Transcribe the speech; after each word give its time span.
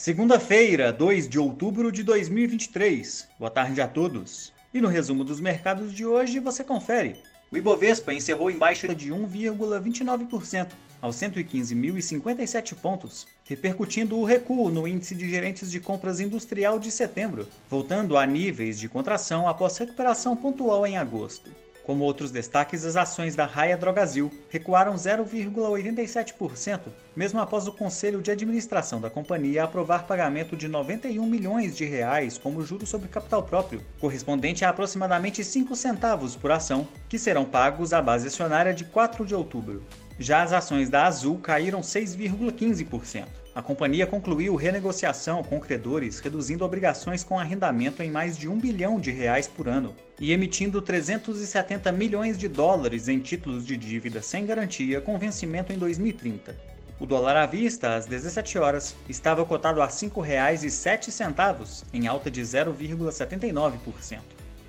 Segunda-feira, 0.00 0.92
2 0.92 1.28
de 1.28 1.40
outubro 1.40 1.90
de 1.90 2.04
2023. 2.04 3.26
Boa 3.36 3.50
tarde 3.50 3.80
a 3.80 3.88
todos. 3.88 4.52
E 4.72 4.80
no 4.80 4.86
resumo 4.86 5.24
dos 5.24 5.40
mercados 5.40 5.92
de 5.92 6.06
hoje 6.06 6.38
você 6.38 6.62
confere. 6.62 7.16
O 7.50 7.56
Ibovespa 7.56 8.14
encerrou 8.14 8.48
em 8.48 8.56
baixa 8.56 8.94
de 8.94 9.10
1,29%, 9.10 10.68
aos 11.02 11.16
115.057 11.16 12.76
pontos, 12.76 13.26
repercutindo 13.44 14.16
o 14.16 14.24
recuo 14.24 14.70
no 14.70 14.86
índice 14.86 15.16
de 15.16 15.28
gerentes 15.28 15.68
de 15.68 15.80
compras 15.80 16.20
industrial 16.20 16.78
de 16.78 16.92
setembro, 16.92 17.48
voltando 17.68 18.16
a 18.16 18.24
níveis 18.24 18.78
de 18.78 18.88
contração 18.88 19.48
após 19.48 19.76
recuperação 19.78 20.36
pontual 20.36 20.86
em 20.86 20.96
agosto. 20.96 21.50
Como 21.88 22.04
outros 22.04 22.30
destaques, 22.30 22.84
as 22.84 22.96
ações 22.96 23.34
da 23.34 23.46
Raia 23.46 23.74
Drogazil 23.74 24.30
recuaram 24.50 24.94
0,87%, 24.94 26.80
mesmo 27.16 27.40
após 27.40 27.66
o 27.66 27.72
Conselho 27.72 28.20
de 28.20 28.30
Administração 28.30 29.00
da 29.00 29.08
companhia 29.08 29.64
aprovar 29.64 30.06
pagamento 30.06 30.54
de 30.54 30.68
91 30.68 31.24
milhões 31.24 31.74
de 31.74 31.86
reais 31.86 32.36
como 32.36 32.62
juros 32.62 32.90
sobre 32.90 33.08
capital 33.08 33.42
próprio, 33.42 33.80
correspondente 33.98 34.66
a 34.66 34.68
aproximadamente 34.68 35.42
5 35.42 35.74
centavos 35.74 36.36
por 36.36 36.50
ação, 36.50 36.86
que 37.08 37.18
serão 37.18 37.46
pagos 37.46 37.94
à 37.94 38.02
base 38.02 38.26
acionária 38.26 38.74
de 38.74 38.84
4 38.84 39.24
de 39.24 39.34
outubro. 39.34 39.82
Já 40.18 40.42
as 40.42 40.52
ações 40.52 40.90
da 40.90 41.06
Azul 41.06 41.38
caíram 41.38 41.80
6,15%. 41.80 43.24
A 43.58 43.60
companhia 43.60 44.06
concluiu 44.06 44.54
renegociação 44.54 45.42
com 45.42 45.58
credores, 45.58 46.20
reduzindo 46.20 46.64
obrigações 46.64 47.24
com 47.24 47.40
arrendamento 47.40 48.00
em 48.04 48.08
mais 48.08 48.38
de 48.38 48.48
um 48.48 48.56
bilhão 48.56 49.00
de 49.00 49.10
reais 49.10 49.48
por 49.48 49.66
ano 49.66 49.96
e 50.20 50.30
emitindo 50.30 50.80
370 50.80 51.90
milhões 51.90 52.38
de 52.38 52.46
dólares 52.46 53.08
em 53.08 53.18
títulos 53.18 53.66
de 53.66 53.76
dívida 53.76 54.22
sem 54.22 54.46
garantia 54.46 55.00
com 55.00 55.18
vencimento 55.18 55.72
em 55.72 55.76
2030. 55.76 56.54
O 57.00 57.04
dólar 57.04 57.36
à 57.36 57.46
vista, 57.46 57.96
às 57.96 58.06
17 58.06 58.58
horas, 58.58 58.94
estava 59.08 59.44
cotado 59.44 59.82
a 59.82 59.86
R$ 59.86 59.90
5,07, 59.90 61.84
em 61.92 62.06
alta 62.06 62.30
de 62.30 62.40
0,79%. 62.40 64.20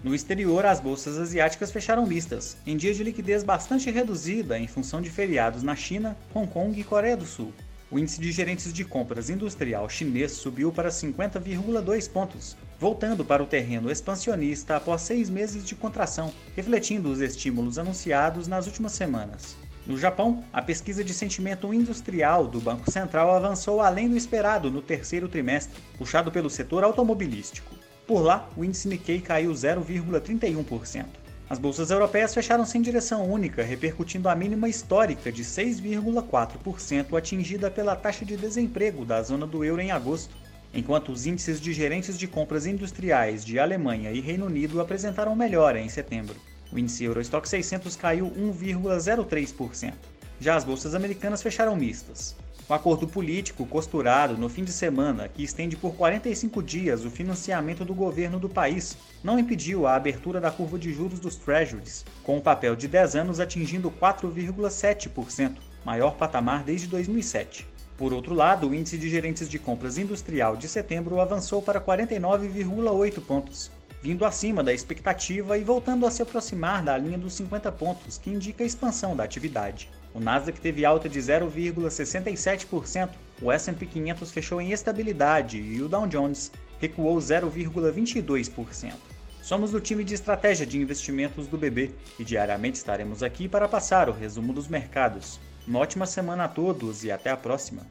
No 0.04 0.16
exterior, 0.16 0.66
as 0.66 0.80
bolsas 0.80 1.20
asiáticas 1.20 1.72
fecharam 1.72 2.08
mistas, 2.08 2.58
em 2.66 2.76
dia 2.76 2.96
de 2.96 3.04
liquidez 3.04 3.44
bastante 3.44 3.92
reduzida 3.92 4.58
em 4.58 4.66
função 4.66 5.00
de 5.00 5.12
feriados 5.12 5.62
na 5.62 5.76
China, 5.76 6.18
Hong 6.34 6.52
Kong 6.52 6.80
e 6.80 6.84
Coreia 6.84 7.16
do 7.16 7.28
Sul. 7.28 7.54
O 7.92 7.98
índice 7.98 8.22
de 8.22 8.32
gerentes 8.32 8.72
de 8.72 8.86
compras 8.86 9.32
industrial 9.32 9.90
chinês 9.90 10.34
subiu 10.34 10.72
para 10.72 10.90
50,2 10.90 12.08
pontos, 12.08 12.56
voltando 12.80 13.26
para 13.26 13.42
o 13.42 13.48
terreno 13.48 13.90
expansionista 13.90 14.76
após 14.76 15.02
seis 15.02 15.28
meses 15.28 15.66
de 15.66 15.74
contração, 15.74 16.32
refletindo 16.56 17.10
os 17.12 17.20
estímulos 17.20 17.80
anunciados 17.80 18.48
nas 18.48 18.68
últimas 18.68 18.92
semanas. 18.92 19.58
No 19.88 19.98
Japão, 19.98 20.44
a 20.54 20.62
pesquisa 20.62 21.04
de 21.04 21.16
sentimento 21.16 21.74
industrial 21.74 22.46
do 22.48 22.62
Banco 22.62 22.92
Central 22.92 23.36
avançou 23.36 23.82
além 23.82 24.08
do 24.08 24.16
esperado 24.16 24.70
no 24.70 24.84
terceiro 24.84 25.28
trimestre, 25.28 25.82
puxado 25.98 26.32
pelo 26.32 26.50
setor 26.50 26.84
automobilístico. 26.84 27.74
Por 28.06 28.22
lá, 28.22 28.48
o 28.56 28.64
índice 28.64 28.88
Nikkei 28.88 29.20
caiu 29.20 29.52
0,31%. 29.52 31.06
As 31.50 31.58
bolsas 31.58 31.90
europeias 31.90 32.32
fecharam 32.32 32.64
sem 32.64 32.80
direção 32.80 33.28
única, 33.28 33.64
repercutindo 33.64 34.30
a 34.30 34.36
mínima 34.36 34.70
histórica 34.70 35.32
de 35.32 35.44
6,4% 35.44 37.18
atingida 37.18 37.72
pela 37.72 37.96
taxa 37.96 38.24
de 38.24 38.38
desemprego 38.38 39.04
da 39.04 39.24
zona 39.24 39.48
do 39.48 39.66
euro 39.66 39.82
em 39.82 39.90
agosto, 39.90 40.36
enquanto 40.72 41.12
os 41.12 41.26
índices 41.26 41.60
de 41.60 41.74
gerentes 41.74 42.20
de 42.20 42.28
compras 42.28 42.68
industriais 42.68 43.44
de 43.44 43.58
Alemanha 43.58 44.12
e 44.12 44.20
Reino 44.20 44.46
Unido 44.46 44.80
apresentaram 44.80 45.36
melhora 45.36 45.82
em 45.82 45.90
setembro. 45.90 46.36
O 46.72 46.78
índice 46.78 47.04
Eurostock 47.04 47.50
600 47.50 47.96
caiu 47.96 48.30
1,03%. 48.30 49.94
Já 50.42 50.56
as 50.56 50.64
bolsas 50.64 50.96
americanas 50.96 51.42
fecharam 51.42 51.76
mistas. 51.76 52.36
O 52.70 52.74
acordo 52.74 53.08
político 53.08 53.66
costurado 53.66 54.38
no 54.38 54.48
fim 54.48 54.64
de 54.64 54.72
semana, 54.72 55.28
que 55.28 55.44
estende 55.44 55.76
por 55.76 55.96
45 55.96 56.62
dias 56.62 57.04
o 57.04 57.10
financiamento 57.10 57.84
do 57.84 57.96
governo 57.96 58.40
do 58.40 58.48
país, 58.48 58.96
não 59.24 59.40
impediu 59.40 59.86
a 59.86 59.96
abertura 59.96 60.40
da 60.40 60.52
curva 60.52 60.78
de 60.78 60.94
juros 60.94 61.20
dos 61.20 61.36
Treasuries, 61.36 62.06
com 62.24 62.38
o 62.38 62.42
papel 62.42 62.76
de 62.76 62.88
10 62.88 63.16
anos 63.16 63.40
atingindo 63.40 63.92
4,7%, 63.92 65.58
maior 65.84 66.16
patamar 66.16 66.64
desde 66.64 66.88
2007. 66.88 67.68
Por 67.98 68.14
outro 68.14 68.34
lado, 68.34 68.70
o 68.70 68.74
índice 68.74 68.98
de 68.98 69.10
gerentes 69.10 69.50
de 69.50 69.60
compras 69.60 69.98
industrial 69.98 70.56
de 70.56 70.70
setembro 70.70 71.20
avançou 71.20 71.62
para 71.62 71.82
49,8 71.82 73.20
pontos, 73.20 73.72
vindo 74.02 74.24
acima 74.24 74.64
da 74.64 74.72
expectativa 74.72 75.58
e 75.58 75.64
voltando 75.66 76.06
a 76.06 76.12
se 76.12 76.22
aproximar 76.22 76.82
da 76.82 76.98
linha 76.98 77.18
dos 77.18 77.34
50 77.34 77.70
pontos, 77.74 78.18
que 78.18 78.30
indica 78.30 78.64
a 78.64 78.68
expansão 78.68 79.16
da 79.16 79.24
atividade. 79.24 79.90
O 80.14 80.20
Nasdaq 80.20 80.60
teve 80.60 80.86
alta 80.86 81.08
de 81.08 81.20
0,67%, 81.20 83.10
o 83.42 83.52
S&P 83.52 83.86
500 83.86 84.32
fechou 84.32 84.60
em 84.60 84.72
estabilidade 84.72 85.58
e 85.60 85.82
o 85.82 85.88
Dow 85.88 86.08
Jones 86.08 86.52
recuou 86.80 87.18
0,22%. 87.18 88.94
Somos 89.42 89.72
do 89.72 89.80
time 89.80 90.04
de 90.04 90.14
estratégia 90.14 90.66
de 90.66 90.78
investimentos 90.78 91.48
do 91.48 91.58
BB 91.58 91.92
e 92.20 92.24
diariamente 92.24 92.78
estaremos 92.78 93.24
aqui 93.24 93.48
para 93.48 93.68
passar 93.68 94.10
o 94.10 94.14
resumo 94.14 94.54
dos 94.54 94.68
mercados. 94.68 95.40
Uma 95.66 95.80
ótima 95.80 96.06
semana 96.06 96.46
a 96.46 96.48
todos 96.48 97.04
e 97.04 97.12
até 97.12 97.30
a 97.30 97.38
próxima! 97.38 97.84